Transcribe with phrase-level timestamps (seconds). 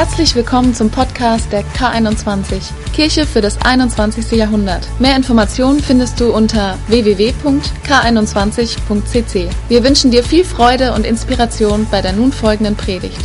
[0.00, 4.32] Herzlich willkommen zum Podcast der K21, Kirche für das 21.
[4.32, 4.88] Jahrhundert.
[4.98, 9.50] Mehr Informationen findest du unter www.k21.cc.
[9.68, 13.20] Wir wünschen dir viel Freude und Inspiration bei der nun folgenden Predigt.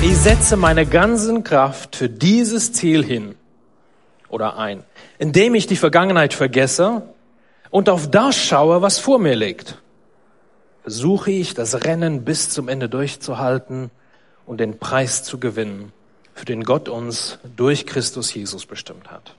[0.00, 3.34] Ich setze meine ganzen Kraft für dieses Ziel hin
[4.28, 4.84] oder ein,
[5.18, 7.12] indem ich die Vergangenheit vergesse
[7.70, 9.82] und auf das schaue, was vor mir liegt.
[10.82, 13.90] Versuche ich, das Rennen bis zum Ende durchzuhalten
[14.48, 15.92] und den Preis zu gewinnen,
[16.34, 19.34] für den Gott uns durch Christus Jesus bestimmt hat.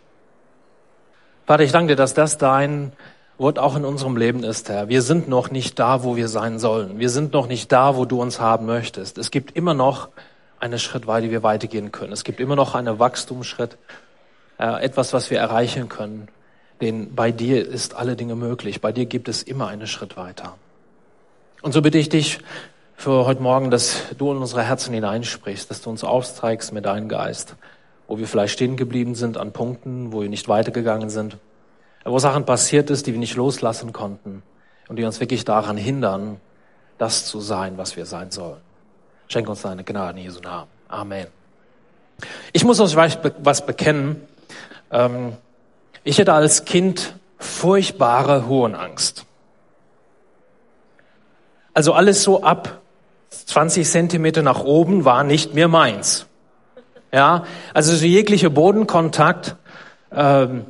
[1.46, 2.94] Vater, ich danke dir, dass das dein
[3.40, 4.88] Wort auch in unserem Leben ist, Herr.
[4.88, 7.00] Wir sind noch nicht da, wo wir sein sollen.
[7.00, 9.18] Wir sind noch nicht da, wo du uns haben möchtest.
[9.18, 10.10] Es gibt immer noch
[10.60, 12.14] eine Schrittweite, die wir weitergehen können.
[12.14, 13.78] Es gibt immer noch einen Wachstumsschritt,
[14.60, 16.28] äh, etwas, was wir erreichen können.
[16.82, 18.82] Denn bei dir ist alle Dinge möglich.
[18.82, 20.56] Bei dir gibt es immer einen Schritt weiter.
[21.62, 22.40] Und so bitte ich dich,
[23.00, 27.08] für heute Morgen, dass du in unsere Herzen hineinsprichst, dass du uns aufzeigst mit deinem
[27.08, 27.56] Geist,
[28.10, 31.38] wo wir vielleicht stehen geblieben sind an Punkten, wo wir nicht weitergegangen sind,
[32.04, 34.44] wo Sachen passiert ist, die wir nicht loslassen konnten
[34.90, 36.42] und die uns wirklich daran hindern,
[36.98, 38.60] das zu sein, was wir sein sollen.
[39.30, 40.70] Schenk uns deine Gnade in Jesu Namen.
[40.90, 41.28] Amen.
[42.52, 44.28] Ich muss euch was bekennen.
[44.92, 45.38] Ähm,
[46.04, 49.26] ich hatte als Kind furchtbare Hohenangst.
[51.74, 52.82] Also alles so ab
[53.30, 56.28] 20 Zentimeter nach oben war nicht mehr meins.
[57.12, 59.56] Ja, also so jeglicher Bodenkontakt
[60.12, 60.66] ähm,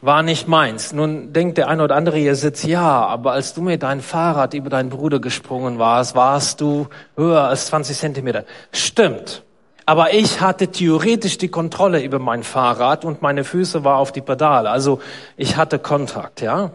[0.00, 0.92] war nicht meins.
[0.92, 4.54] Nun denkt der eine oder andere hier sitzt, ja, aber als du mit deinem Fahrrad
[4.54, 8.44] über deinen Bruder gesprungen warst, warst du höher als 20 Zentimeter.
[8.72, 9.44] Stimmt.
[9.84, 14.20] Aber ich hatte theoretisch die Kontrolle über mein Fahrrad und meine Füße war auf die
[14.20, 14.70] Pedale.
[14.70, 15.00] Also
[15.36, 16.70] ich hatte Kontakt, ja.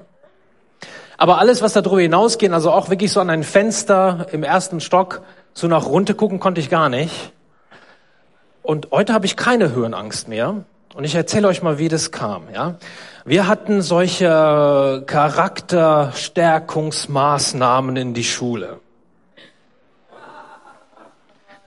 [1.18, 5.24] Aber alles, was darüber hinausgeht, also auch wirklich so an ein Fenster im ersten Stock,
[5.54, 7.34] so nach runter gucken konnte ich gar nicht.
[8.62, 10.64] Und heute habe ich keine Höhenangst mehr.
[10.94, 12.44] Und ich erzähle euch mal, wie das kam.
[12.54, 12.76] Ja,
[13.26, 18.80] wir hatten solche Charakterstärkungsmaßnahmen in die Schule.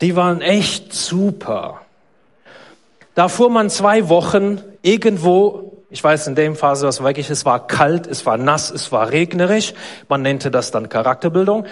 [0.01, 1.81] Die waren echt super.
[3.15, 7.67] Da fuhr man zwei Wochen irgendwo ich weiß in dem Phase, was wirklich, es war
[7.67, 9.75] kalt, es war nass, es war regnerisch.
[10.09, 11.67] Man nannte das dann Charakterbildung.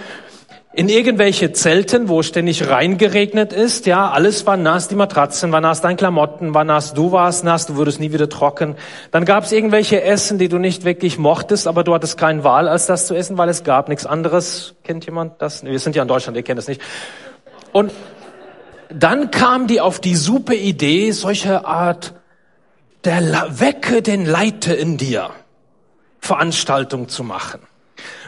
[0.75, 5.81] In irgendwelche Zelten, wo ständig reingeregnet ist, ja, alles war nass, die Matratzen waren nass,
[5.81, 8.75] deine Klamotten waren nass, du warst nass, du würdest nie wieder trocken.
[9.13, 12.69] Dann gab es irgendwelche Essen, die du nicht wirklich mochtest, aber du hattest keine Wahl,
[12.69, 14.75] als das zu essen, weil es gab nichts anderes.
[14.83, 15.65] Kennt jemand das?
[15.65, 16.83] Wir sind ja in Deutschland, ihr kennt es nicht.
[17.73, 17.93] Und
[18.93, 22.15] dann kam die auf die super Idee, solche Art
[23.05, 25.31] der Wecke den Leiter in dir
[26.21, 27.61] Veranstaltung zu machen.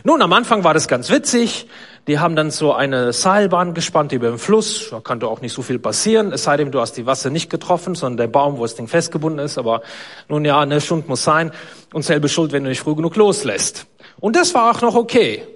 [0.04, 1.66] Nun, am Anfang war das ganz witzig.
[2.06, 4.88] Die haben dann so eine Seilbahn gespannt über den Fluss.
[4.91, 7.30] Da kann doch auch nicht so viel passieren, es sei denn, du hast die Wasser
[7.30, 9.59] nicht getroffen, sondern der Baum, wo das Ding festgebunden ist.
[9.59, 9.82] Aber
[10.28, 11.53] nun ja, eine Stunde muss sein.
[11.92, 13.86] Und selbe Schuld, wenn du nicht früh genug loslässt.
[14.19, 15.47] Und das war auch noch okay.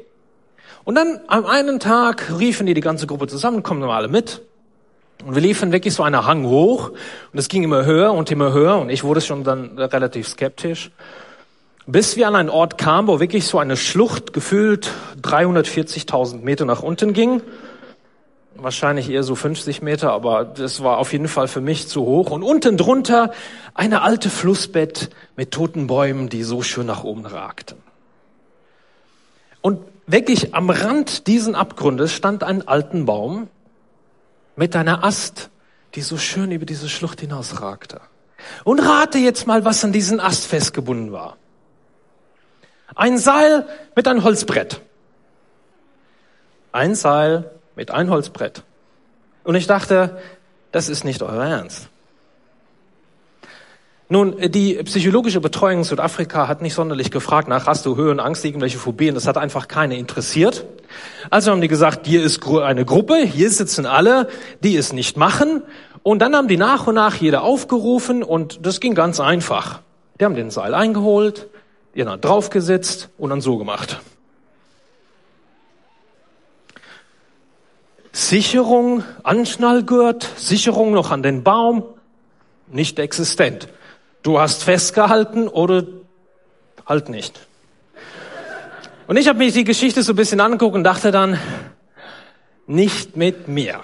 [0.85, 4.43] Und dann am einen Tag riefen die die ganze Gruppe zusammen, kommen alle mit.
[5.25, 8.53] Und wir liefen wirklich so einen Hang hoch und es ging immer höher und immer
[8.53, 10.91] höher und ich wurde schon dann relativ skeptisch.
[11.87, 14.91] Bis wir an einen Ort kamen, wo wirklich so eine Schlucht gefühlt
[15.23, 17.43] 340.000 Meter nach unten ging.
[18.57, 22.31] Wahrscheinlich eher so 50 Meter, aber das war auf jeden Fall für mich zu hoch.
[22.31, 23.33] Und unten drunter
[23.75, 27.79] eine alte Flussbett mit toten Bäumen, die so schön nach oben ragten.
[29.61, 33.49] Und wirklich am Rand diesen Abgrundes stand ein alten Baum,
[34.57, 35.51] mit deiner Ast,
[35.95, 38.01] die so schön über diese Schlucht hinausragte.
[38.65, 41.37] Und rate jetzt mal, was an diesen Ast festgebunden war.
[42.95, 43.67] Ein Seil
[43.97, 44.81] mit einem Holzbrett.
[46.73, 48.63] Ein Seil mit einem Holzbrett.
[49.45, 50.21] Und ich dachte,
[50.73, 51.89] das ist nicht euer Ernst.
[54.11, 58.77] Nun, die psychologische Betreuung in Südafrika hat nicht sonderlich gefragt nach, hast du Höhenangst, irgendwelche
[58.77, 59.15] Phobien?
[59.15, 60.67] Das hat einfach keine interessiert.
[61.31, 64.29] Also haben die gesagt, hier ist eine Gruppe, hier sitzen alle,
[64.63, 65.63] die es nicht machen.
[66.03, 69.81] Und dann haben die nach und nach jeder aufgerufen und das ging ganz einfach.
[70.21, 71.49] Die haben den Seil eingeholt,
[71.95, 74.01] die haben draufgesetzt und dann so gemacht.
[78.13, 81.85] Sicherung, Anschnallgurt, Sicherung noch an den Baum,
[82.71, 83.69] nicht existent.
[84.25, 85.85] Du hast festgehalten oder
[86.87, 87.47] halt nicht.
[89.07, 91.39] Und ich habe mich die Geschichte so ein bisschen angeguckt und dachte dann,
[92.67, 93.83] nicht mit mir.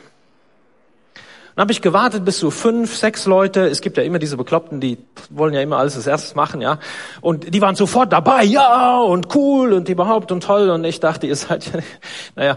[1.54, 3.66] Dann habe ich gewartet bis so fünf, sechs Leute.
[3.66, 4.96] Es gibt ja immer diese Bekloppten, die
[5.28, 6.78] wollen ja immer alles als erstes machen, ja.
[7.20, 10.70] Und die waren sofort dabei, ja, und cool und überhaupt und toll.
[10.70, 11.80] Und ich dachte, ihr seid ja,
[12.34, 12.56] naja,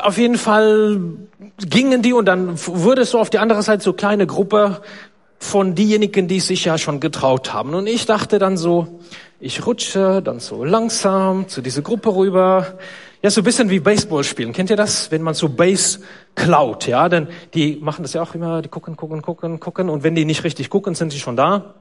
[0.00, 0.98] auf jeden Fall
[1.58, 4.80] gingen die und dann wurde es so auf die andere Seite so kleine Gruppe
[5.44, 7.74] von diejenigen, die sich ja schon getraut haben.
[7.74, 9.00] Und ich dachte dann so,
[9.38, 12.78] ich rutsche dann so langsam zu dieser Gruppe rüber.
[13.22, 14.54] Ja, so ein bisschen wie Baseball spielen.
[14.54, 15.10] Kennt ihr das?
[15.10, 16.00] Wenn man so Base
[16.34, 17.10] klaut, ja?
[17.10, 19.90] Denn die machen das ja auch immer, die gucken, gucken, gucken, gucken.
[19.90, 21.74] Und wenn die nicht richtig gucken, sind sie schon da.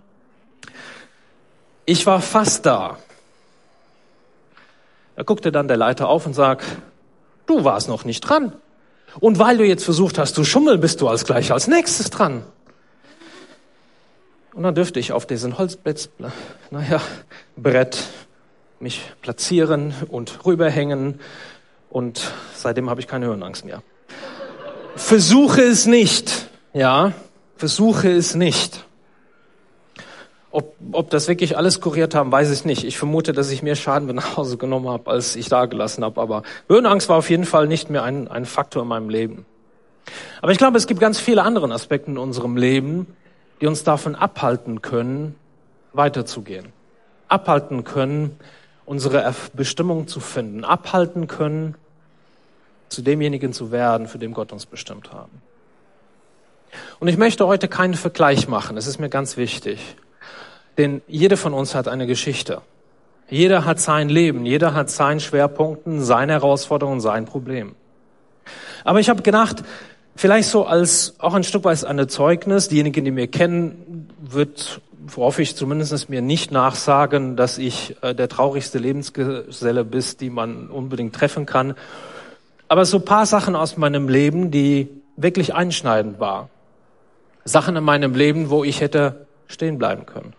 [1.85, 2.97] Ich war fast da.
[5.15, 6.65] Da guckte dann der Leiter auf und sagt,
[7.45, 8.53] du warst noch nicht dran.
[9.21, 12.43] Und weil du jetzt versucht hast zu schummeln, bist du als gleich als nächstes dran.
[14.53, 16.09] Und dann dürfte ich auf diesen Holzbrett,
[16.69, 17.01] naja,
[17.57, 18.03] Brett
[18.79, 21.19] mich platzieren und rüberhängen.
[21.89, 23.81] Und seitdem habe ich keine Höhenangst mehr.
[24.95, 27.13] Versuche es nicht, ja,
[27.55, 28.85] versuche es nicht.
[30.51, 32.83] Ob, ob das wirklich alles kuriert haben, weiß ich nicht.
[32.83, 36.03] Ich vermute, dass ich mehr Schaden mit nach Hause genommen habe, als ich da gelassen
[36.03, 36.21] habe.
[36.21, 39.47] Aber Höhenangst war auf jeden Fall nicht mehr ein, ein Faktor in meinem Leben.
[40.43, 43.07] Aber ich glaube, es gibt ganz viele andere Aspekte in unserem Leben,
[43.63, 45.35] die uns davon abhalten können,
[45.93, 46.73] weiterzugehen.
[47.29, 48.37] Abhalten können,
[48.83, 50.65] unsere Bestimmung zu finden.
[50.65, 51.75] Abhalten können,
[52.89, 55.41] zu demjenigen zu werden, für den Gott uns bestimmt haben.
[56.99, 58.75] Und ich möchte heute keinen Vergleich machen.
[58.75, 59.95] Es ist mir ganz wichtig.
[60.77, 62.61] Denn jeder von uns hat eine Geschichte.
[63.29, 67.75] Jeder hat sein Leben, jeder hat seinen Schwerpunkten, seine Herausforderungen, sein Problem.
[68.83, 69.63] Aber ich habe gedacht,
[70.15, 74.81] vielleicht so als auch ein Stück weit eine Zeugnis, diejenigen, die mir kennen, wird,
[75.15, 80.69] hoffe ich zumindest mir nicht nachsagen, dass ich äh, der traurigste Lebensgeselle bist, die man
[80.69, 81.75] unbedingt treffen kann.
[82.67, 86.49] Aber so paar Sachen aus meinem Leben, die wirklich einschneidend war.
[87.45, 90.33] Sachen in meinem Leben, wo ich hätte stehen bleiben können.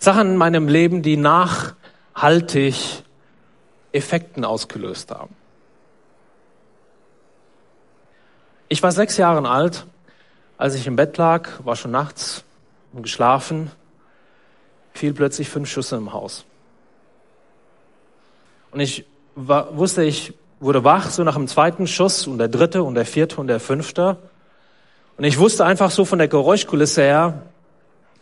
[0.00, 2.74] Sachen in meinem Leben, die nachhaltig
[3.92, 5.34] Effekten ausgelöst haben.
[8.72, 9.84] Ich war sechs Jahre alt,
[10.56, 12.42] als ich im Bett lag, war schon nachts
[12.94, 13.70] und geschlafen,
[14.94, 16.46] fiel plötzlich fünf Schüsse im Haus.
[18.70, 19.04] Und ich
[19.34, 23.04] war, wusste, ich wurde wach, so nach dem zweiten Schuss und der dritte und der
[23.04, 24.16] vierte und der fünfte.
[25.18, 27.42] Und ich wusste einfach so von der Geräuschkulisse her,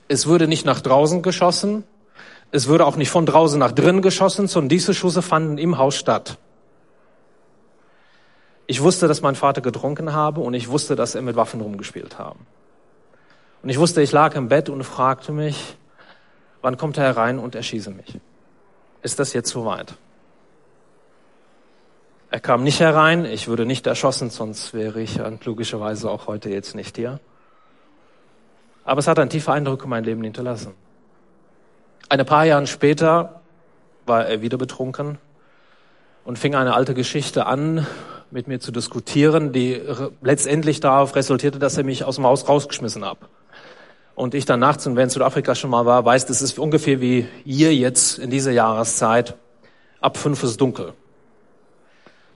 [0.08, 1.84] es wurde nicht nach draußen geschossen.
[2.50, 5.94] Es wurde auch nicht von draußen nach drinnen geschossen, sondern diese Schüsse fanden im Haus
[5.94, 6.38] statt.
[8.70, 12.20] Ich wusste, dass mein Vater getrunken habe und ich wusste, dass er mit Waffen rumgespielt
[12.20, 12.46] haben.
[13.64, 15.76] Und ich wusste, ich lag im Bett und fragte mich,
[16.62, 18.20] wann kommt er herein und erschieße mich?
[19.02, 19.94] Ist das jetzt soweit?
[22.30, 26.76] Er kam nicht herein, ich würde nicht erschossen, sonst wäre ich logischerweise auch heute jetzt
[26.76, 27.18] nicht hier.
[28.84, 30.74] Aber es hat einen tiefen Eindruck in mein Leben hinterlassen.
[32.08, 33.40] Ein paar Jahre später
[34.06, 35.18] war er wieder betrunken
[36.24, 37.84] und fing eine alte Geschichte an,
[38.30, 39.80] mit mir zu diskutieren, die
[40.22, 43.18] letztendlich darauf resultierte, dass er mich aus dem Haus rausgeschmissen hat.
[44.14, 47.00] Und ich dann nachts, und wer in Südafrika schon mal war, weiß, das ist ungefähr
[47.00, 49.36] wie hier jetzt in dieser Jahreszeit.
[50.00, 50.92] Ab fünf ist dunkel.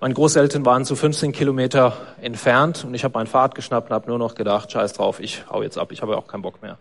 [0.01, 4.09] Meine Großeltern waren zu 15 Kilometer entfernt und ich habe mein Fahrrad geschnappt und habe
[4.09, 6.79] nur noch gedacht, scheiß drauf, ich hau jetzt ab, ich habe auch keinen Bock mehr.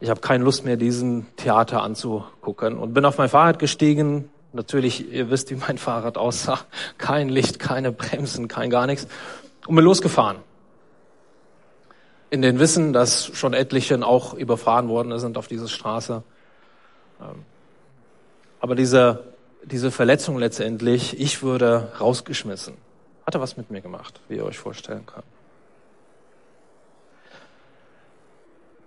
[0.00, 4.30] Ich habe keine Lust mehr, diesen Theater anzugucken und bin auf mein Fahrrad gestiegen.
[4.58, 6.58] Natürlich, ihr wisst, wie mein Fahrrad aussah.
[6.98, 9.06] Kein Licht, keine Bremsen, kein gar nichts.
[9.66, 10.38] Und bin losgefahren.
[12.30, 16.22] In den Wissen, dass schon etliche auch überfahren worden sind auf diese Straße.
[17.20, 17.44] Ähm,
[18.60, 19.24] aber diese
[19.64, 22.74] diese Verletzung letztendlich, ich würde rausgeschmissen.
[23.26, 25.24] Hat er was mit mir gemacht, wie ihr euch vorstellen könnt.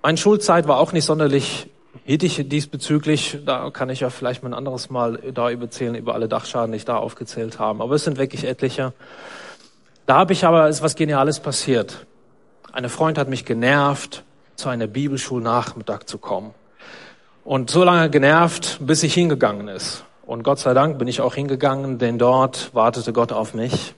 [0.02, 1.70] Meine Schulzeit war auch nicht sonderlich
[2.06, 3.40] hittig diesbezüglich.
[3.46, 6.78] Da kann ich ja vielleicht mal ein anderes Mal da überzählen, über alle Dachschaden, die
[6.78, 7.84] ich da aufgezählt habe.
[7.84, 8.94] Aber es sind wirklich etliche.
[10.06, 12.06] Da habe ich aber, ist was Geniales passiert.
[12.72, 14.24] Eine Freund hat mich genervt,
[14.56, 16.54] zu einer Bibelschulnachmittag zu kommen.
[17.44, 20.06] Und so lange genervt, bis ich hingegangen ist.
[20.26, 23.96] Und Gott sei Dank bin ich auch hingegangen, denn dort wartete Gott auf mich.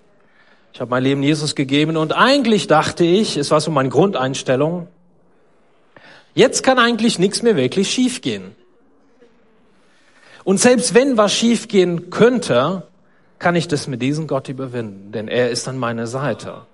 [0.71, 4.87] Ich habe mein Leben Jesus gegeben und eigentlich dachte ich, es war so meine Grundeinstellung,
[6.33, 8.55] jetzt kann eigentlich nichts mehr wirklich schiefgehen.
[10.43, 12.87] Und selbst wenn was schiefgehen könnte,
[13.39, 16.65] kann ich das mit diesem Gott überwinden, denn er ist an meiner Seite.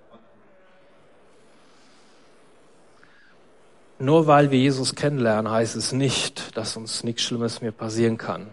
[3.99, 8.47] Nur weil wir Jesus kennenlernen, heißt es nicht, dass uns nichts Schlimmes mehr passieren kann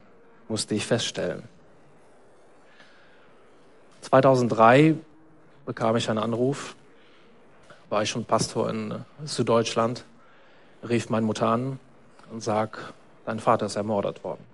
[0.49, 1.43] musste ich feststellen.
[4.03, 4.95] 2003
[5.65, 6.77] bekam ich einen Anruf,
[7.89, 10.05] war ich schon Pastor in Süddeutschland,
[10.89, 11.79] rief meine Mutter an
[12.33, 12.93] und sag,
[13.25, 14.45] dein Vater ist ermordet worden.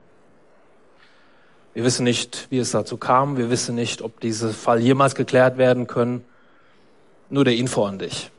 [1.74, 3.38] Wir wissen nicht, wie es dazu kam.
[3.38, 6.24] Wir wissen nicht, ob dieser Fall jemals geklärt werden können.
[7.30, 8.30] Nur der Info an dich.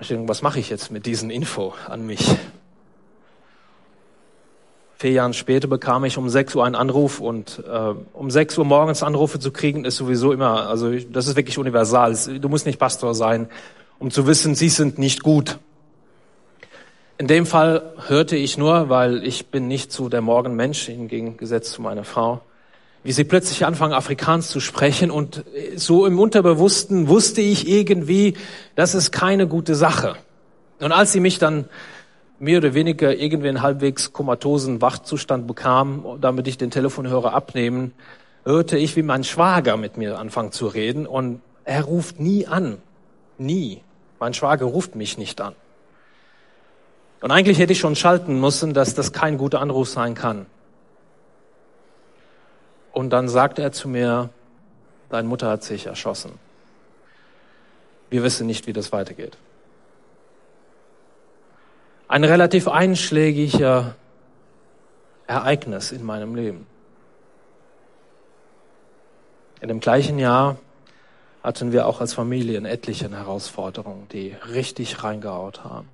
[0.00, 2.26] Ich denke, was mache ich jetzt mit diesen Info an mich?
[4.96, 8.64] Vier Jahre später bekam ich um 6 Uhr einen Anruf und äh, um 6 Uhr
[8.64, 12.16] morgens Anrufe zu kriegen ist sowieso immer, also das ist wirklich universal.
[12.40, 13.48] Du musst nicht Pastor sein,
[14.02, 15.60] um zu wissen, sie sind nicht gut.
[17.18, 21.70] In dem Fall hörte ich nur, weil ich bin nicht so der Morgenmensch, im Gegensatz
[21.70, 22.40] zu meiner Frau,
[23.04, 25.44] wie sie plötzlich anfangen, Afrikaans zu sprechen und
[25.76, 28.34] so im Unterbewussten wusste ich irgendwie,
[28.74, 30.16] das ist keine gute Sache.
[30.80, 31.66] Und als sie mich dann
[32.40, 37.92] mehr oder weniger irgendwie in halbwegs komatosen Wachzustand bekam, damit ich den Telefonhörer abnehmen,
[38.44, 42.78] hörte ich, wie mein Schwager mit mir anfängt zu reden und er ruft nie an.
[43.38, 43.82] Nie.
[44.22, 45.56] Mein Schwager ruft mich nicht an.
[47.22, 50.46] Und eigentlich hätte ich schon schalten müssen, dass das kein guter Anruf sein kann.
[52.92, 54.30] Und dann sagte er zu mir,
[55.08, 56.38] deine Mutter hat sich erschossen.
[58.10, 59.36] Wir wissen nicht, wie das weitergeht.
[62.06, 63.96] Ein relativ einschlägiger
[65.26, 66.68] Ereignis in meinem Leben.
[69.60, 70.58] In dem gleichen Jahr
[71.42, 75.88] hatten wir auch als Familie etliche Herausforderungen, die richtig reingehaut haben.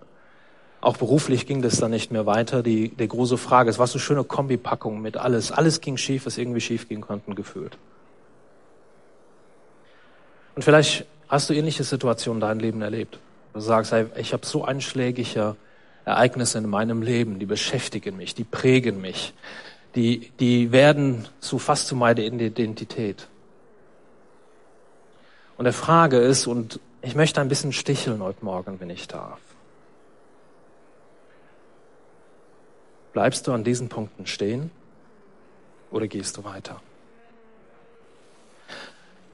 [0.80, 2.62] Auch beruflich ging das dann nicht mehr weiter.
[2.62, 5.50] Die, die große Frage, es war so schöne Kombipackung mit alles.
[5.50, 7.76] Alles ging schief, was irgendwie schief gehen konnte, gefühlt.
[10.54, 13.18] Und vielleicht hast du ähnliche Situationen in deinem Leben erlebt.
[13.54, 15.56] Du sagst, hey, ich habe so einschlägige
[16.04, 19.34] Ereignisse in meinem Leben, die beschäftigen mich, die prägen mich,
[19.94, 23.26] die, die werden zu fast zu meiner Identität.
[25.58, 29.40] Und der Frage ist, und ich möchte ein bisschen sticheln heute Morgen, wenn ich darf.
[33.12, 34.70] Bleibst du an diesen Punkten stehen
[35.90, 36.80] oder gehst du weiter?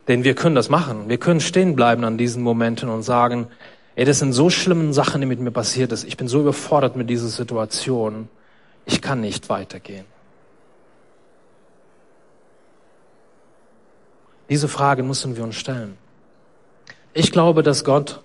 [0.08, 1.10] Denn wir können das machen.
[1.10, 3.48] Wir können stehen bleiben an diesen Momenten und sagen,
[3.94, 6.04] ey, das sind so schlimme Sachen, die mit mir passiert ist.
[6.04, 8.30] Ich bin so überfordert mit dieser Situation.
[8.86, 10.06] Ich kann nicht weitergehen.
[14.48, 15.98] Diese Frage müssen wir uns stellen.
[17.14, 18.20] Ich glaube, dass Gott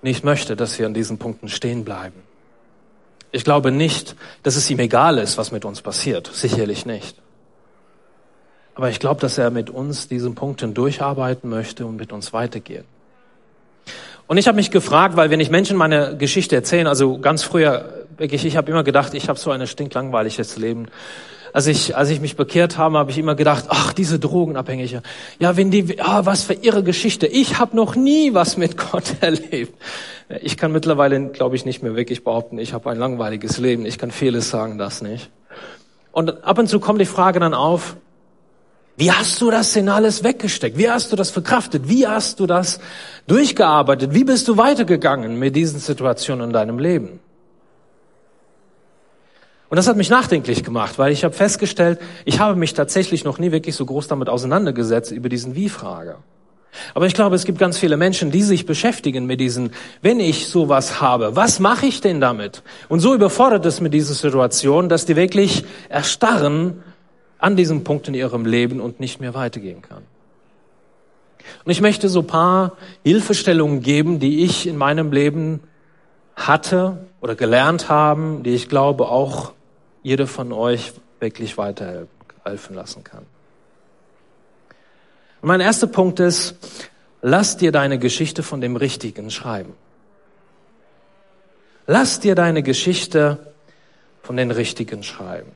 [0.00, 2.22] nicht möchte, dass wir an diesen Punkten stehen bleiben.
[3.32, 6.30] Ich glaube nicht, dass es ihm egal ist, was mit uns passiert.
[6.32, 7.16] Sicherlich nicht.
[8.74, 12.84] Aber ich glaube, dass er mit uns diesen Punkten durcharbeiten möchte und mit uns weitergehen.
[14.26, 18.06] Und ich habe mich gefragt, weil wenn ich Menschen meine Geschichte erzähle, also ganz früher,
[18.16, 20.86] wirklich, ich habe immer gedacht, ich habe so ein stinklangweiliges Leben
[21.52, 25.02] als ich, als ich mich bekehrt habe, habe ich immer gedacht, ach, diese Drogenabhängige.
[25.38, 27.26] Ja, wenn die, ah, was für ihre Geschichte.
[27.26, 29.74] Ich habe noch nie was mit Gott erlebt.
[30.42, 33.84] Ich kann mittlerweile, glaube ich, nicht mehr wirklich behaupten, ich habe ein langweiliges Leben.
[33.84, 35.30] Ich kann vieles sagen, das nicht.
[36.12, 37.96] Und ab und zu kommt die Frage dann auf,
[38.96, 40.76] wie hast du das denn alles weggesteckt?
[40.76, 41.88] Wie hast du das verkraftet?
[41.88, 42.80] Wie hast du das
[43.26, 44.12] durchgearbeitet?
[44.12, 47.20] Wie bist du weitergegangen mit diesen Situationen in deinem Leben?
[49.70, 53.38] Und das hat mich nachdenklich gemacht, weil ich habe festgestellt, ich habe mich tatsächlich noch
[53.38, 56.16] nie wirklich so groß damit auseinandergesetzt über diesen Wie-Frage.
[56.94, 59.72] Aber ich glaube, es gibt ganz viele Menschen, die sich beschäftigen mit diesen,
[60.02, 62.62] wenn ich sowas habe, was mache ich denn damit?
[62.88, 66.82] Und so überfordert es mit dieser Situation, dass die wirklich erstarren
[67.38, 70.02] an diesem Punkt in ihrem Leben und nicht mehr weitergehen kann.
[71.64, 72.72] Und ich möchte so paar
[73.04, 75.60] Hilfestellungen geben, die ich in meinem Leben
[76.34, 79.52] hatte oder gelernt haben, die ich glaube auch
[80.02, 83.26] jeder von euch wirklich weiterhelfen lassen kann.
[85.42, 86.56] Und mein erster Punkt ist,
[87.22, 89.74] lass dir deine Geschichte von dem Richtigen schreiben.
[91.86, 93.52] Lass dir deine Geschichte
[94.22, 95.52] von den Richtigen schreiben.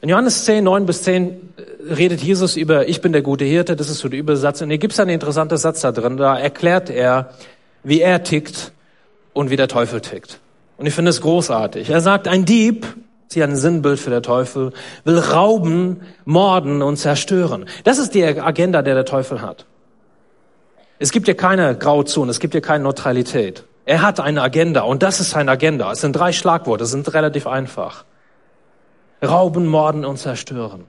[0.00, 1.54] In Johannes 10, 9 bis 10
[1.90, 4.62] redet Jesus über, ich bin der gute Hirte, das ist so der Übersatz.
[4.62, 7.34] Und hier gibt es einen interessanten Satz da drin, da erklärt er,
[7.82, 8.72] wie er tickt
[9.32, 10.38] und wie der Teufel tickt.
[10.76, 11.90] Und ich finde es großartig.
[11.90, 12.86] Er sagt, ein Dieb
[13.28, 14.72] Sie ein Sinnbild für der Teufel,
[15.04, 17.66] will rauben, morden und zerstören.
[17.84, 19.66] Das ist die Agenda, der der Teufel hat.
[20.98, 23.64] Es gibt ja keine Grauzone, es gibt ja keine Neutralität.
[23.84, 25.92] Er hat eine Agenda und das ist seine Agenda.
[25.92, 28.04] Es sind drei Schlagworte, es sind relativ einfach.
[29.22, 30.84] Rauben, morden und zerstören.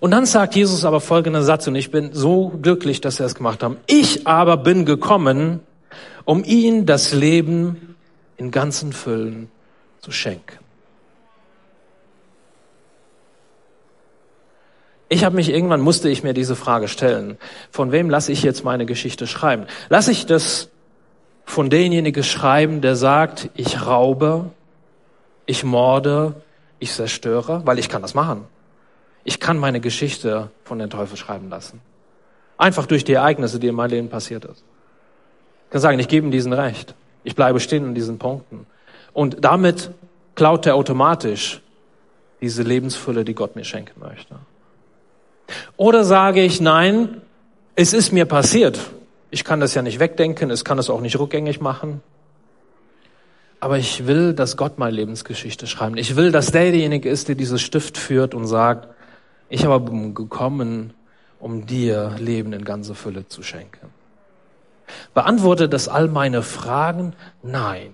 [0.00, 3.34] Und dann sagt Jesus aber folgenden Satz, und ich bin so glücklich, dass er es
[3.34, 3.76] gemacht haben.
[3.86, 5.60] Ich aber bin gekommen,
[6.24, 7.96] um ihnen das Leben
[8.36, 9.50] in ganzen Füllen
[10.00, 10.65] zu schenken.
[15.08, 17.38] Ich habe mich irgendwann musste ich mir diese Frage stellen:
[17.70, 19.66] Von wem lasse ich jetzt meine Geschichte schreiben?
[19.88, 20.70] Lasse ich das
[21.44, 24.50] von demjenigen schreiben, der sagt: Ich raube,
[25.46, 26.34] ich morde,
[26.78, 28.44] ich zerstöre, weil ich kann das machen.
[29.22, 31.80] Ich kann meine Geschichte von den Teufel schreiben lassen.
[32.58, 34.64] Einfach durch die Ereignisse, die in meinem Leben passiert ist.
[35.66, 36.94] Ich kann sagen, ich gebe ihm diesen Recht.
[37.24, 38.66] Ich bleibe stehen in diesen Punkten.
[39.12, 39.90] Und damit
[40.36, 41.60] klaut er automatisch
[42.40, 44.36] diese Lebensfülle, die Gott mir schenken möchte.
[45.76, 47.20] Oder sage ich, nein,
[47.74, 48.80] es ist mir passiert.
[49.30, 52.00] Ich kann das ja nicht wegdenken, es kann es auch nicht rückgängig machen.
[53.60, 55.98] Aber ich will, dass Gott meine Lebensgeschichte schreibt.
[55.98, 58.88] Ich will, dass der derjenige ist, der dieses Stift führt und sagt,
[59.48, 60.92] ich habe gekommen,
[61.38, 63.90] um dir Leben in ganzer Fülle zu schenken.
[65.14, 67.14] Beantworte das all meine Fragen?
[67.42, 67.92] Nein.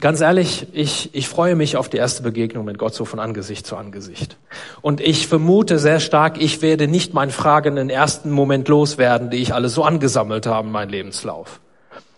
[0.00, 3.66] Ganz ehrlich, ich, ich freue mich auf die erste Begegnung mit Gott so von Angesicht
[3.66, 4.36] zu Angesicht.
[4.82, 9.38] Und ich vermute sehr stark, ich werde nicht meinen Fragen im ersten Moment loswerden, die
[9.38, 11.60] ich alle so angesammelt habe in meinem Lebenslauf.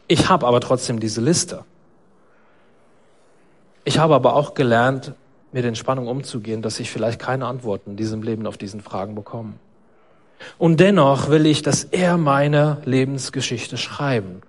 [0.09, 1.65] Ich habe aber trotzdem diese Liste.
[3.85, 5.13] Ich habe aber auch gelernt,
[5.53, 9.15] mit den Spannungen umzugehen, dass ich vielleicht keine Antworten in diesem Leben auf diesen Fragen
[9.15, 9.55] bekomme.
[10.59, 14.43] Und dennoch will ich, dass er meine Lebensgeschichte schreiben.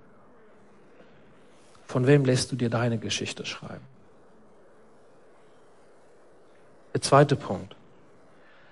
[1.88, 3.84] Von wem lässt du dir deine Geschichte schreiben?
[6.92, 7.74] Der zweite Punkt.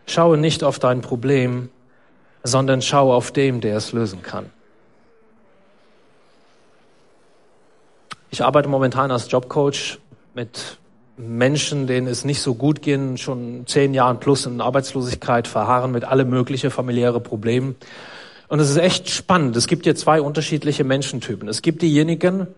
[0.07, 1.71] Schaue nicht auf dein Problem,
[2.45, 4.51] sondern schaue auf dem, der es lösen kann.
[8.31, 9.99] Ich arbeite momentan als Jobcoach
[10.35, 10.77] mit
[11.17, 16.05] Menschen, denen es nicht so gut gehen, schon zehn Jahren plus in Arbeitslosigkeit verharren mit
[16.05, 17.77] alle möglichen familiäre Problemen.
[18.49, 19.57] Und es ist echt spannend.
[19.57, 21.49] Es gibt hier zwei unterschiedliche Menschentypen.
[21.49, 22.49] Es gibt diejenigen,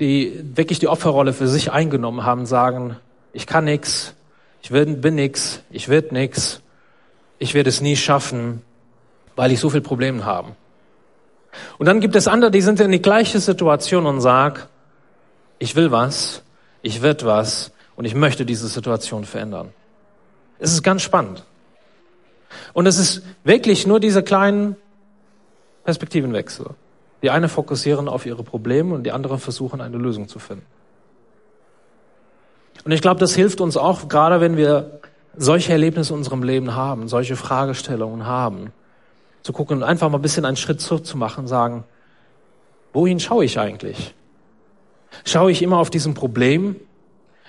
[0.00, 2.96] die wirklich die Opferrolle für sich eingenommen haben, sagen,
[3.32, 4.14] ich kann nix,
[4.62, 6.60] ich bin, bin nix, ich werd nix,
[7.38, 8.62] ich werde es nie schaffen,
[9.36, 10.56] weil ich so viel Probleme habe.
[11.78, 14.62] Und dann gibt es andere, die sind in die gleiche Situation und sagen,
[15.58, 16.42] ich will was,
[16.82, 19.72] ich werd was und ich möchte diese Situation verändern.
[20.58, 21.44] Es ist ganz spannend.
[22.72, 24.76] Und es ist wirklich nur diese kleinen
[25.84, 26.70] Perspektivenwechsel.
[27.24, 30.66] Die eine fokussieren auf ihre Probleme und die anderen versuchen eine Lösung zu finden.
[32.84, 35.00] Und ich glaube, das hilft uns auch, gerade wenn wir
[35.34, 38.74] solche Erlebnisse in unserem Leben haben, solche Fragestellungen haben,
[39.42, 41.84] zu gucken und einfach mal ein bisschen einen Schritt zurück zu machen, sagen,
[42.92, 44.14] wohin schaue ich eigentlich?
[45.24, 46.76] Schaue ich immer auf diesem Problem?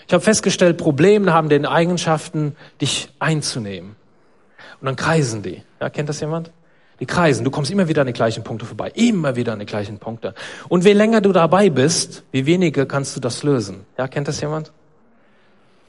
[0.08, 3.98] Ich habe festgestellt, Probleme haben den Eigenschaften, dich einzunehmen.
[4.80, 5.64] Und dann kreisen die.
[5.82, 6.52] Ja, kennt das jemand?
[7.00, 7.44] Die kreisen.
[7.44, 8.92] Du kommst immer wieder an die gleichen Punkte vorbei.
[8.96, 10.34] Immer wieder an die gleichen Punkte.
[10.70, 13.86] Und je länger du dabei bist, wie weniger kannst du das lösen.
[13.98, 14.72] Ja, kennt das jemand?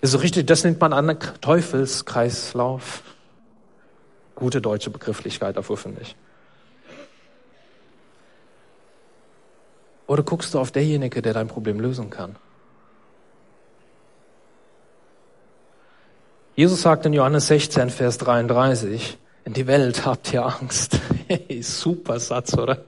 [0.01, 3.03] Ist so richtig, das nennt man einen Teufelskreislauf.
[4.35, 6.17] Gute deutsche Begrifflichkeit dafür, finde ich.
[10.07, 12.37] Oder guckst du auf derjenige, der dein Problem lösen kann?
[16.55, 20.99] Jesus sagt in Johannes 16, Vers 33, in die Welt habt ihr Angst.
[21.61, 22.85] Super Satz, oder?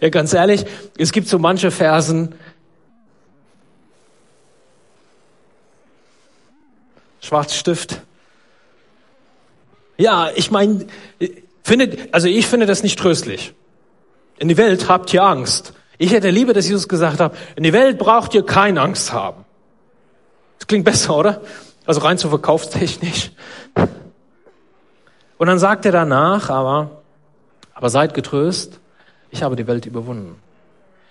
[0.00, 0.66] Ja, ganz ehrlich,
[0.98, 2.34] es gibt so manche Versen,
[7.20, 8.00] Schwarzstift.
[9.96, 10.86] Ja, ich meine,
[11.62, 13.54] findet, also ich finde das nicht tröstlich.
[14.40, 15.72] In die Welt habt ihr Angst.
[15.98, 19.44] Ich hätte lieber, dass Jesus gesagt hat, in die Welt braucht ihr keine Angst haben.
[20.58, 21.42] Das klingt besser, oder?
[21.86, 23.30] Also rein zur Verkaufstechnik.
[25.42, 27.02] Und dann sagt er danach, aber,
[27.74, 28.78] aber seid getröst,
[29.32, 30.40] ich habe die Welt überwunden.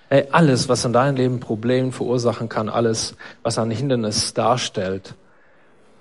[0.08, 5.16] Ey, alles, was in deinem Leben Probleme verursachen kann, alles, was ein Hindernis darstellt,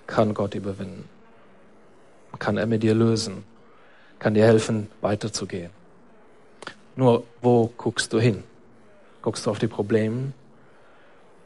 [0.06, 1.08] kann Gott überwinden.
[2.38, 3.42] Kann er mit dir lösen.
[4.20, 5.72] Kann dir helfen, weiterzugehen.
[6.94, 8.44] Nur, wo guckst du hin?
[9.22, 10.34] Guckst du auf die Probleme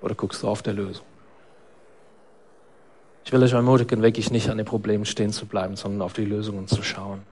[0.03, 1.07] oder guckst du auf der Lösung?
[3.25, 6.25] Ich will euch ermutigen, wirklich nicht an den Problemen stehen zu bleiben, sondern auf die
[6.25, 7.23] Lösungen zu schauen.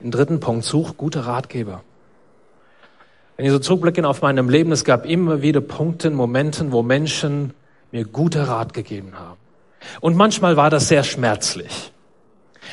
[0.00, 1.82] Im dritten Punkt, such gute Ratgeber.
[3.36, 7.54] Wenn ich so zurückblicke auf meinem Leben, es gab immer wieder Punkte, Momenten, wo Menschen
[7.90, 9.38] mir gute Rat gegeben haben.
[10.00, 11.92] Und manchmal war das sehr schmerzlich.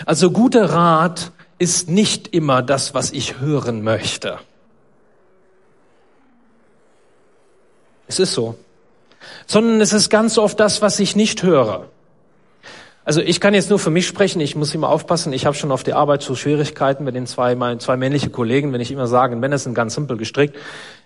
[0.06, 4.40] Also guter Rat ist nicht immer das, was ich hören möchte.
[8.08, 8.56] Es ist so
[9.48, 11.88] sondern es ist ganz oft das, was ich nicht höre.
[13.10, 15.72] Also ich kann jetzt nur für mich sprechen, ich muss immer aufpassen, ich habe schon
[15.72, 19.08] auf der Arbeit so Schwierigkeiten mit den zwei, meinen zwei männliche Kollegen, wenn ich immer
[19.08, 20.56] sage, Männer sind ganz simpel gestrickt,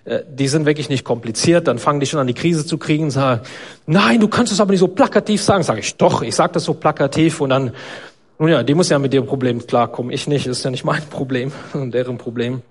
[0.04, 3.06] äh, die sind wirklich nicht kompliziert, dann fangen die schon an die Krise zu kriegen
[3.06, 3.42] und sagen,
[3.86, 5.64] nein, du kannst es aber nicht so plakativ sagen.
[5.64, 7.72] Sage ich, doch, ich sage das so plakativ und dann,
[8.38, 11.04] nun ja, die muss ja mit ihrem Problem klarkommen, ich nicht, ist ja nicht mein
[11.10, 12.64] Problem und deren Problem.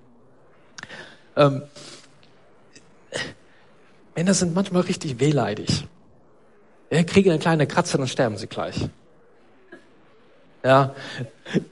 [1.35, 1.63] Ähm,
[4.15, 5.85] Männer sind manchmal richtig wehleidig.
[6.91, 8.87] Ja, kriegen eine kleine Kratzer, dann sterben sie gleich.
[10.63, 10.93] Ja,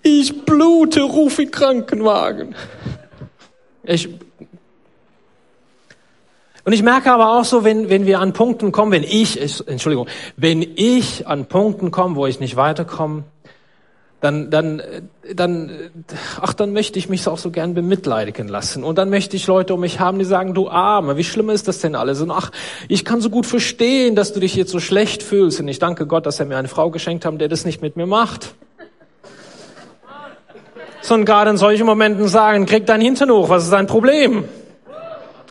[0.01, 2.56] ich blute, ruf in Krankenwagen.
[3.84, 4.10] Ich,
[6.63, 10.08] und ich merke aber auch so, wenn, wenn wir an Punkten kommen, wenn ich, Entschuldigung,
[10.38, 13.23] wenn ich an Punkten komme, wo ich nicht weiterkomme,
[14.21, 14.84] dann, dann,
[15.34, 15.71] dann,
[16.39, 18.84] ach, dann möchte ich mich auch so gern bemitleidigen lassen.
[18.84, 21.67] Und dann möchte ich Leute um mich haben, die sagen, du Arme, wie schlimm ist
[21.67, 22.21] das denn alles?
[22.21, 22.51] Und ach,
[22.88, 25.60] ich kann so gut verstehen, dass du dich jetzt so schlecht fühlst.
[25.60, 27.97] Und ich danke Gott, dass er mir eine Frau geschenkt hat, der das nicht mit
[27.97, 28.53] mir macht.
[31.01, 34.43] Sondern gerade in solchen Momenten sagen, krieg dein Hintern hoch, was ist dein Problem?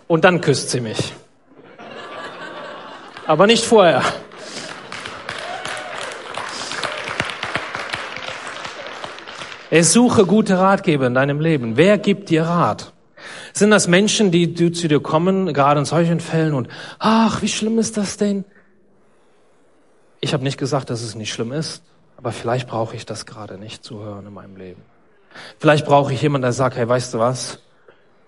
[0.06, 1.12] Und dann küsst sie mich.
[3.26, 4.02] Aber nicht vorher.
[9.70, 11.76] Es suche gute Ratgeber in deinem Leben.
[11.76, 12.92] Wer gibt dir Rat?
[13.52, 17.78] Sind das Menschen, die, zu dir kommen, gerade in solchen Fällen und, ach, wie schlimm
[17.78, 18.44] ist das denn?
[20.20, 21.82] Ich habe nicht gesagt, dass es nicht schlimm ist,
[22.16, 24.82] aber vielleicht brauche ich das gerade nicht zu hören in meinem Leben.
[25.58, 27.60] Vielleicht brauche ich jemanden, der sagt, hey, weißt du was?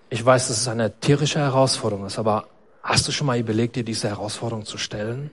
[0.09, 2.47] Ich weiß, dass es eine tierische Herausforderung ist, aber
[2.81, 5.31] hast du schon mal überlegt, dir diese Herausforderung zu stellen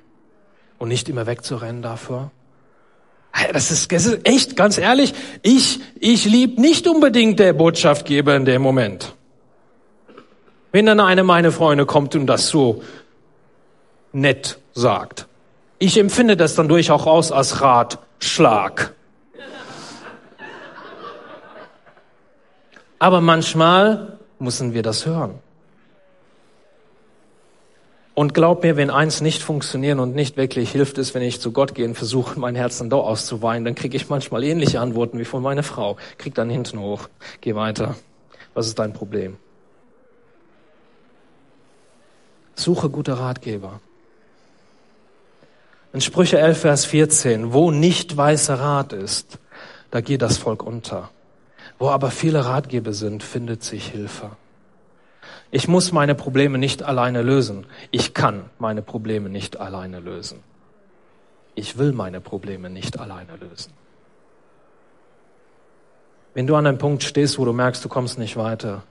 [0.78, 2.30] und nicht immer wegzurennen dafür?
[3.52, 8.44] Das ist, das ist echt, ganz ehrlich, ich, ich lieb nicht unbedingt der Botschaftgeber in
[8.44, 9.14] dem Moment.
[10.72, 12.82] Wenn dann eine meiner Freunde kommt und das so
[14.12, 15.26] nett sagt.
[15.78, 18.94] Ich empfinde das dann durchaus als Ratschlag.
[22.98, 25.38] Aber manchmal müssen wir das hören.
[28.20, 31.52] Und glaub mir, wenn eins nicht funktionieren und nicht wirklich hilft, ist, wenn ich zu
[31.52, 35.18] Gott gehe und versuche, mein Herz dann doch auszuweinen, dann kriege ich manchmal ähnliche Antworten
[35.18, 35.96] wie von meiner Frau.
[36.18, 37.08] Krieg dann hinten hoch.
[37.40, 37.96] Geh weiter.
[38.52, 39.38] Was ist dein Problem?
[42.56, 43.80] Suche gute Ratgeber.
[45.94, 49.38] In Sprüche 11, Vers 14, wo nicht weißer Rat ist,
[49.90, 51.08] da geht das Volk unter.
[51.78, 54.32] Wo aber viele Ratgeber sind, findet sich Hilfe.
[55.50, 57.66] Ich muss meine Probleme nicht alleine lösen.
[57.90, 60.40] Ich kann meine Probleme nicht alleine lösen.
[61.54, 63.72] Ich will meine Probleme nicht alleine lösen.
[66.34, 68.84] Wenn du an einem Punkt stehst, wo du merkst, du kommst nicht weiter,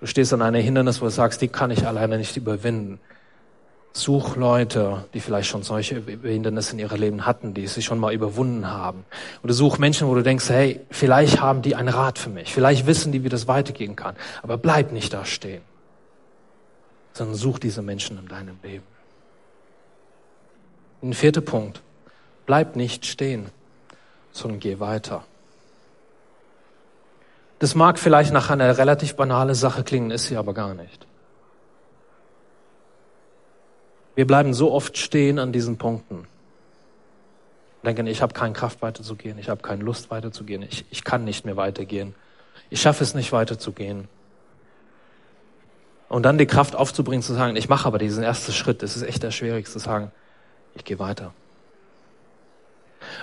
[0.00, 3.00] du stehst an einer Hindernis, wo du sagst, die kann ich alleine nicht überwinden,
[3.96, 8.12] Such Leute, die vielleicht schon solche Hindernisse in ihrem Leben hatten, die sie schon mal
[8.12, 9.04] überwunden haben.
[9.44, 12.52] Oder such Menschen, wo du denkst, hey, vielleicht haben die einen Rat für mich.
[12.52, 14.16] Vielleicht wissen die, wie das weitergehen kann.
[14.42, 15.62] Aber bleib nicht da stehen.
[17.12, 18.84] Sondern such diese Menschen in deinem Leben.
[21.00, 21.80] Ein vierter Punkt.
[22.46, 23.46] Bleib nicht stehen,
[24.32, 25.22] sondern geh weiter.
[27.60, 31.06] Das mag vielleicht nach einer relativ banale Sache klingen, ist sie aber gar nicht.
[34.14, 36.26] Wir bleiben so oft stehen an diesen Punkten.
[37.84, 41.44] Denken, ich habe keine Kraft weiterzugehen, ich habe keine Lust weiterzugehen, ich, ich kann nicht
[41.44, 42.14] mehr weitergehen,
[42.70, 44.08] ich schaffe es nicht weiterzugehen.
[46.08, 49.02] Und dann die Kraft aufzubringen, zu sagen, ich mache aber diesen ersten Schritt, das ist
[49.02, 50.12] echt der schwierigste, zu sagen,
[50.74, 51.34] ich gehe weiter.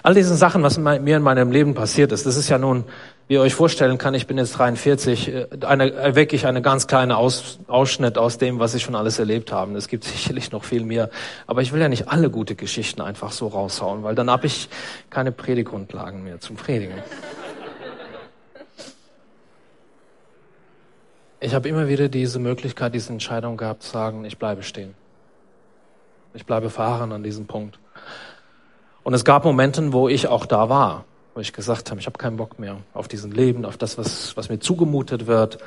[0.04, 2.86] All diese Sachen, was mir in meinem Leben passiert ist, das ist ja nun,
[3.32, 6.88] wie ihr euch vorstellen kann, ich bin jetzt 43, äh, eine, äh, wirklich eine ganz
[6.88, 9.74] kleine Aus, Ausschnitt aus dem, was ich schon alles erlebt habe.
[9.78, 11.10] Es gibt sicherlich noch viel mehr.
[11.48, 14.68] Aber ich will ja nicht alle gute Geschichten einfach so raushauen, weil dann habe ich
[15.10, 16.96] keine Prediggrundlagen mehr zum Predigen.
[21.40, 24.94] Ich habe immer wieder diese Möglichkeit, diese Entscheidung gehabt, zu sagen, ich bleibe stehen.
[26.34, 27.80] Ich bleibe fahren an diesem Punkt.
[29.04, 32.18] Und es gab Momente, wo ich auch da war, wo ich gesagt habe, ich habe
[32.18, 35.60] keinen Bock mehr auf diesen Leben, auf das, was, was mir zugemutet wird,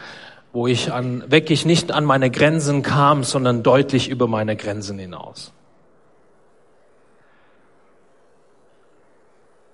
[0.52, 5.52] wo ich an, wirklich nicht an meine Grenzen kam, sondern deutlich über meine Grenzen hinaus.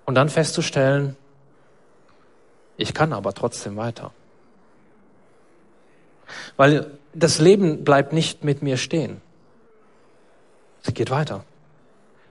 [0.07, 1.17] Und dann festzustellen,
[2.77, 4.13] ich kann aber trotzdem weiter.
[6.57, 9.21] Weil das Leben bleibt nicht mit mir stehen.
[10.83, 11.45] Sie geht weiter.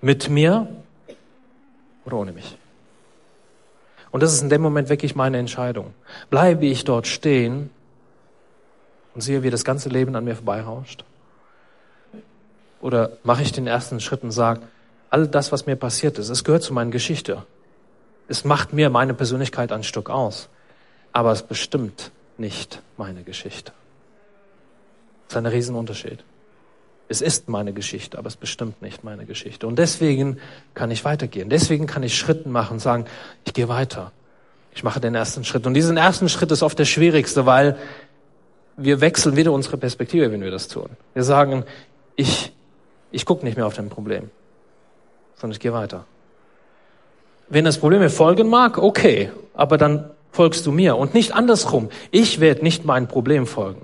[0.01, 0.67] Mit mir
[2.05, 2.57] oder ohne mich.
[4.11, 5.93] Und das ist in dem Moment wirklich meine Entscheidung.
[6.29, 7.69] Bleibe ich dort stehen
[9.13, 11.03] und sehe, wie das ganze Leben an mir vorbeirauscht?
[12.81, 14.61] Oder mache ich den ersten Schritt und sage,
[15.09, 17.43] all das, was mir passiert ist, es gehört zu meiner Geschichte.
[18.27, 20.49] Es macht mir meine Persönlichkeit ein Stück aus.
[21.11, 23.71] Aber es bestimmt nicht meine Geschichte.
[25.27, 26.23] Das ist ein Riesenunterschied.
[27.09, 29.67] Es ist meine Geschichte, aber es bestimmt nicht meine Geschichte.
[29.67, 30.37] Und deswegen
[30.75, 31.49] kann ich weitergehen.
[31.49, 33.05] Deswegen kann ich Schritten machen und sagen,
[33.45, 34.11] ich gehe weiter.
[34.73, 35.65] Ich mache den ersten Schritt.
[35.65, 37.77] Und diesen ersten Schritt ist oft der schwierigste, weil
[38.77, 40.89] wir wechseln wieder unsere Perspektive, wenn wir das tun.
[41.13, 41.65] Wir sagen,
[42.15, 42.53] ich,
[43.11, 44.29] ich gucke nicht mehr auf dein Problem.
[45.39, 46.05] sondern ich gehe weiter.
[47.49, 51.89] Wenn das Problem mir folgen mag, okay, aber dann folgst du mir und nicht andersrum.
[52.11, 53.81] Ich werde nicht mein Problem folgen,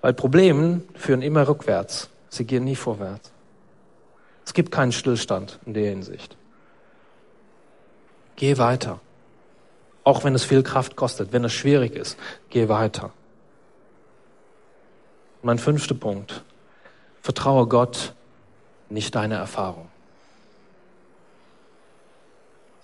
[0.00, 2.08] weil Probleme führen immer rückwärts.
[2.34, 3.30] Sie gehen nie vorwärts.
[4.44, 6.36] Es gibt keinen Stillstand in der Hinsicht.
[8.34, 9.00] Geh weiter.
[10.02, 12.18] Auch wenn es viel Kraft kostet, wenn es schwierig ist,
[12.50, 13.12] geh weiter.
[15.42, 16.42] Mein fünfter Punkt.
[17.22, 18.12] Vertraue Gott,
[18.90, 19.88] nicht deine Erfahrung.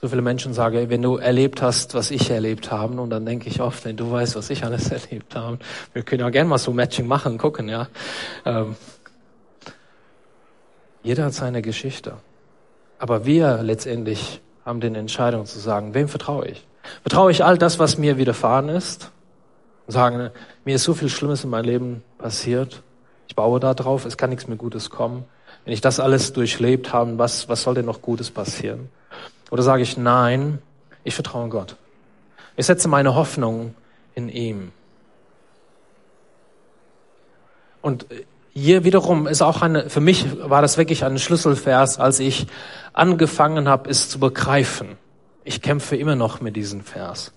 [0.01, 3.49] So viele Menschen sagen, wenn du erlebt hast, was ich erlebt habe, und dann denke
[3.49, 5.59] ich oft, wenn du weißt, was ich alles erlebt habe,
[5.93, 7.89] wir können ja gerne mal so Matching machen, gucken, ja.
[8.47, 8.77] Ähm,
[11.03, 12.17] jeder hat seine Geschichte.
[12.99, 16.67] Aber wir letztendlich haben den Entscheidung zu sagen, wem vertraue ich?
[17.03, 19.11] Vertraue ich all das, was mir widerfahren ist?
[19.87, 20.31] Und sagen,
[20.65, 22.83] mir ist so viel Schlimmes in meinem Leben passiert.
[23.29, 25.25] Ich baue da drauf, es kann nichts mehr Gutes kommen.
[25.65, 28.89] Wenn ich das alles durchlebt habe, was, was soll denn noch Gutes passieren?
[29.51, 30.59] Oder sage ich, nein,
[31.05, 31.77] ich vertraue Gott.
[32.57, 33.75] Ich setze meine Hoffnung
[34.15, 34.73] in ihm.
[37.83, 38.07] Und
[38.53, 42.47] hier wiederum ist auch eine, für mich war das wirklich ein Schlüsselvers, als ich
[42.93, 44.97] angefangen habe, es zu begreifen.
[45.45, 47.33] Ich kämpfe immer noch mit diesem Vers.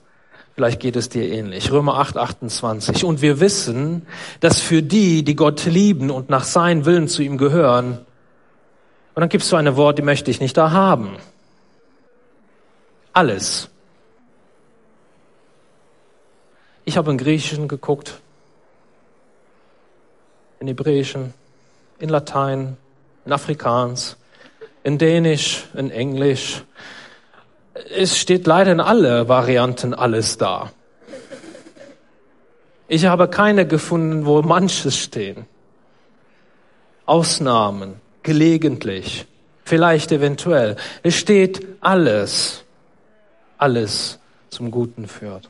[0.55, 1.71] Vielleicht geht es dir ähnlich.
[1.71, 3.05] Römer 8, 28.
[3.05, 4.05] Und wir wissen,
[4.39, 7.99] dass für die, die Gott lieben und nach seinem Willen zu ihm gehören,
[9.15, 11.17] und dann gibst du eine Wort, die möchte ich nicht da haben.
[13.13, 13.69] Alles.
[16.83, 18.21] Ich habe in Griechischen geguckt,
[20.63, 21.33] in Hebräischen,
[21.99, 22.77] in Latein,
[23.25, 24.15] in Afrikaans,
[24.83, 26.63] in Dänisch, in Englisch.
[27.93, 30.71] Es steht leider in alle Varianten alles da.
[32.87, 35.47] Ich habe keine gefunden, wo manches stehen.
[37.05, 39.25] Ausnahmen, gelegentlich,
[39.65, 40.77] vielleicht eventuell.
[41.01, 42.63] Es steht alles,
[43.57, 44.17] alles
[44.49, 45.49] zum Guten führt.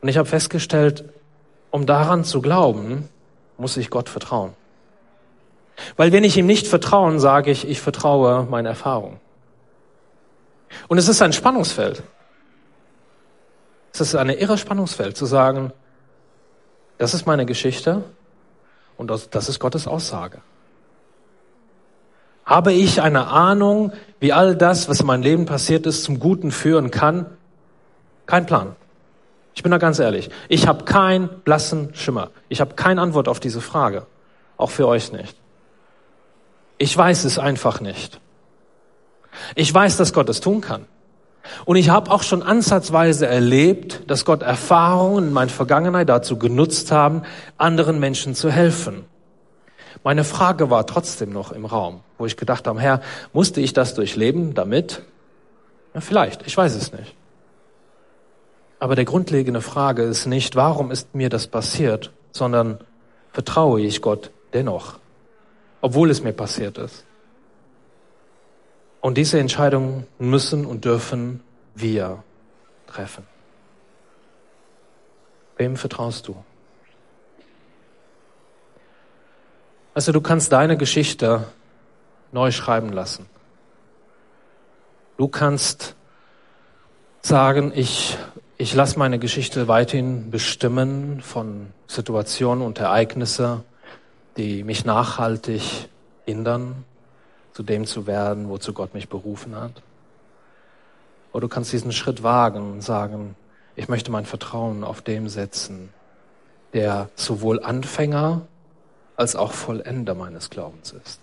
[0.00, 1.04] Und ich habe festgestellt,
[1.70, 3.08] um daran zu glauben,
[3.56, 4.54] muss ich Gott vertrauen.
[5.96, 9.20] Weil wenn ich ihm nicht vertraue, sage ich, ich vertraue meine Erfahrung.
[10.88, 12.02] Und es ist ein Spannungsfeld.
[13.92, 15.72] Es ist eine irre Spannungsfeld zu sagen,
[16.98, 18.02] das ist meine Geschichte
[18.96, 20.40] und das ist Gottes Aussage.
[22.44, 26.50] Habe ich eine Ahnung, wie all das, was in meinem Leben passiert ist, zum Guten
[26.50, 27.26] führen kann?
[28.26, 28.74] Kein Plan.
[29.54, 30.30] Ich bin da ganz ehrlich.
[30.48, 32.30] Ich habe keinen blassen Schimmer.
[32.48, 34.06] Ich habe keine Antwort auf diese Frage.
[34.56, 35.36] Auch für euch nicht.
[36.78, 38.20] Ich weiß es einfach nicht.
[39.54, 40.86] Ich weiß, dass Gott es tun kann.
[41.64, 46.92] Und ich habe auch schon ansatzweise erlebt, dass Gott Erfahrungen in meiner Vergangenheit dazu genutzt
[46.92, 47.22] haben,
[47.56, 49.06] anderen Menschen zu helfen.
[50.04, 53.00] Meine Frage war trotzdem noch im Raum, wo ich gedacht habe, Herr,
[53.32, 55.02] musste ich das durchleben damit?
[55.94, 57.14] Ja, vielleicht, ich weiß es nicht.
[58.78, 62.78] Aber der grundlegende Frage ist nicht, warum ist mir das passiert, sondern
[63.32, 64.98] vertraue ich Gott dennoch,
[65.80, 67.04] obwohl es mir passiert ist.
[69.00, 71.42] Und diese Entscheidung müssen und dürfen
[71.74, 72.22] wir
[72.86, 73.26] treffen.
[75.56, 76.36] Wem vertraust du?
[79.94, 81.44] Also du kannst deine Geschichte
[82.30, 83.26] neu schreiben lassen.
[85.16, 85.96] Du kannst
[87.22, 88.16] sagen, ich
[88.60, 93.62] ich lasse meine Geschichte weiterhin bestimmen von Situationen und Ereignissen,
[94.36, 95.88] die mich nachhaltig
[96.24, 96.84] hindern,
[97.52, 99.80] zu dem zu werden, wozu Gott mich berufen hat.
[101.32, 103.36] Oder du kannst diesen Schritt wagen und sagen,
[103.76, 105.90] ich möchte mein Vertrauen auf dem setzen,
[106.72, 108.42] der sowohl Anfänger
[109.14, 111.20] als auch Vollender meines Glaubens ist.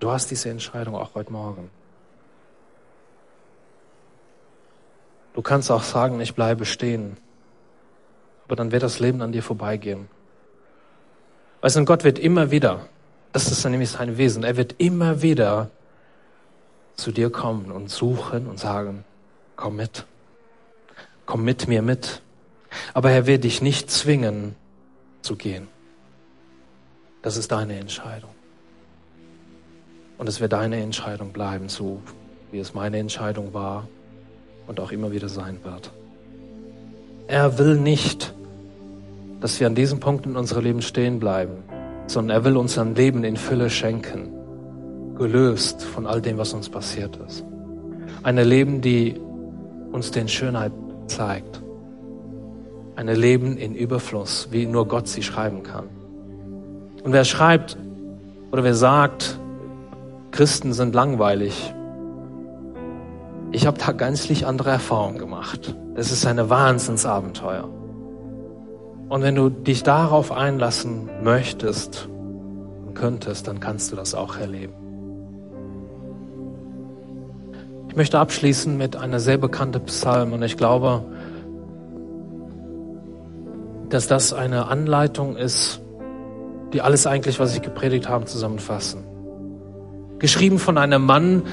[0.00, 1.68] Du hast diese Entscheidung auch heute Morgen.
[5.34, 7.16] Du kannst auch sagen, ich bleibe stehen.
[8.46, 10.08] Aber dann wird das Leben an dir vorbeigehen.
[11.60, 12.86] Weißt du, Gott wird immer wieder,
[13.32, 15.70] das ist nämlich sein Wesen, er wird immer wieder
[16.94, 19.04] zu dir kommen und suchen und sagen,
[19.56, 20.06] komm mit,
[21.26, 22.22] komm mit mir mit.
[22.92, 24.54] Aber er wird dich nicht zwingen
[25.22, 25.68] zu gehen.
[27.22, 28.30] Das ist deine Entscheidung.
[30.18, 32.02] Und es wird deine Entscheidung bleiben, so
[32.52, 33.88] wie es meine Entscheidung war
[34.66, 35.90] und auch immer wieder sein wird.
[37.26, 38.34] Er will nicht,
[39.40, 41.62] dass wir an diesem Punkt in unserem Leben stehen bleiben,
[42.06, 44.28] sondern er will uns ein Leben in Fülle schenken,
[45.16, 47.44] gelöst von all dem, was uns passiert ist.
[48.22, 49.20] Ein Leben, die
[49.92, 50.72] uns den Schönheit
[51.06, 51.62] zeigt.
[52.96, 55.88] Ein Leben in Überfluss, wie nur Gott sie schreiben kann.
[57.02, 57.76] Und wer schreibt
[58.50, 59.38] oder wer sagt,
[60.30, 61.74] Christen sind langweilig,
[63.54, 65.76] ich habe da gänzlich andere Erfahrungen gemacht.
[65.94, 67.68] Es ist eine Wahnsinnsabenteuer.
[69.08, 72.08] Und wenn du dich darauf einlassen möchtest
[72.84, 74.74] und könntest, dann kannst du das auch erleben.
[77.88, 81.04] Ich möchte abschließen mit einer sehr bekannten Psalm und ich glaube,
[83.88, 85.80] dass das eine Anleitung ist,
[86.72, 89.04] die alles eigentlich, was ich gepredigt habe, zusammenfassen.
[90.18, 91.44] Geschrieben von einem Mann,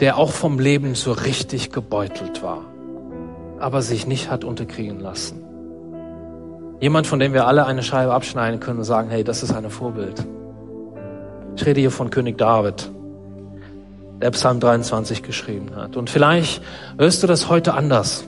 [0.00, 2.64] der auch vom Leben so richtig gebeutelt war,
[3.58, 5.44] aber sich nicht hat unterkriegen lassen.
[6.80, 9.68] Jemand, von dem wir alle eine Scheibe abschneiden können und sagen, hey, das ist ein
[9.68, 10.26] Vorbild.
[11.56, 12.90] Ich rede hier von König David,
[14.22, 15.98] der Psalm 23 geschrieben hat.
[15.98, 16.62] Und vielleicht
[16.96, 18.24] hörst du das heute anders.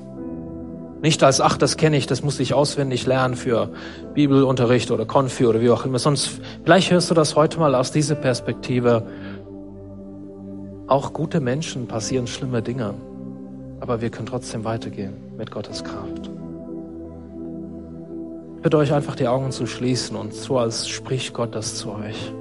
[1.01, 3.71] Nicht als, ach, das kenne ich, das muss ich auswendig lernen für
[4.13, 5.99] Bibelunterricht oder Konfi oder wie auch immer.
[5.99, 9.07] Sonst, vielleicht hörst du das heute mal aus dieser Perspektive
[10.87, 12.95] auch gute Menschen passieren schlimme Dinge,
[13.81, 16.31] aber wir können trotzdem weitergehen mit Gottes Kraft.
[18.57, 21.91] Ich bitte euch einfach die Augen zu schließen und so als spricht Gott das zu
[21.93, 22.33] euch.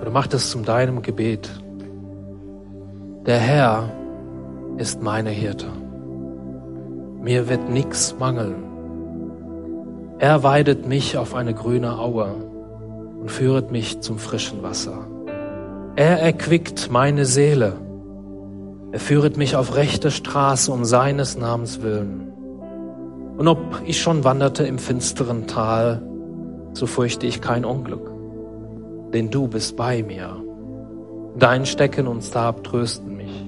[0.00, 1.50] Oder macht es zum deinem Gebet.
[3.24, 3.90] Der Herr
[4.76, 5.66] ist meine Hirte.
[7.22, 8.62] Mir wird nichts mangeln.
[10.18, 12.34] Er weidet mich auf eine grüne Aue
[13.20, 15.06] und führet mich zum frischen Wasser.
[15.98, 17.72] Er erquickt meine Seele.
[18.92, 22.32] Er führet mich auf rechte Straße um seines Namens willen.
[23.38, 26.02] Und ob ich schon wanderte im finsteren Tal,
[26.74, 28.10] so fürchte ich kein Unglück,
[29.14, 30.36] denn du bist bei mir.
[31.38, 33.46] Dein Stecken und Stab trösten mich.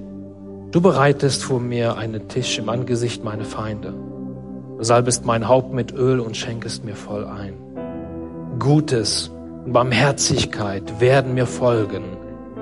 [0.71, 3.93] Du bereitest vor mir einen Tisch im Angesicht meiner Feinde.
[4.79, 7.53] Du salbest mein Haupt mit Öl und schenkest mir voll ein.
[8.59, 9.31] Gutes
[9.67, 12.05] und Barmherzigkeit werden mir folgen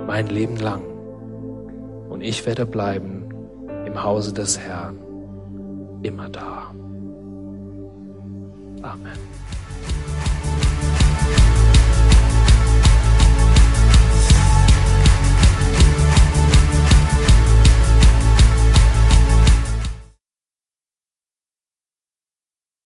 [0.07, 0.83] mein Leben lang.
[2.09, 3.25] Und ich werde bleiben
[3.85, 4.99] im Hause des Herrn
[6.03, 6.71] immer da.
[8.83, 9.36] Amen.